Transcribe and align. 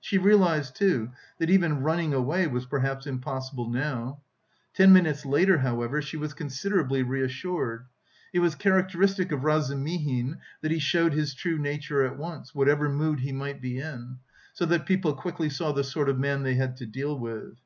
She 0.00 0.16
realised, 0.16 0.76
too, 0.76 1.10
that 1.38 1.50
even 1.50 1.82
running 1.82 2.14
away 2.14 2.46
was 2.46 2.64
perhaps 2.64 3.06
impossible 3.06 3.68
now. 3.68 4.22
Ten 4.72 4.94
minutes 4.94 5.26
later, 5.26 5.58
however, 5.58 6.00
she 6.00 6.16
was 6.16 6.32
considerably 6.32 7.02
reassured; 7.02 7.84
it 8.32 8.38
was 8.38 8.54
characteristic 8.54 9.30
of 9.30 9.44
Razumihin 9.44 10.38
that 10.62 10.70
he 10.70 10.78
showed 10.78 11.12
his 11.12 11.34
true 11.34 11.58
nature 11.58 12.02
at 12.06 12.16
once, 12.16 12.54
whatever 12.54 12.88
mood 12.88 13.20
he 13.20 13.30
might 13.32 13.60
be 13.60 13.78
in, 13.78 14.16
so 14.54 14.64
that 14.64 14.86
people 14.86 15.12
quickly 15.12 15.50
saw 15.50 15.70
the 15.72 15.84
sort 15.84 16.08
of 16.08 16.18
man 16.18 16.44
they 16.44 16.54
had 16.54 16.78
to 16.78 16.86
deal 16.86 17.18
with. 17.18 17.52